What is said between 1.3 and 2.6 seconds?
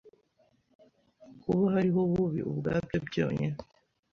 kuba hariho ububi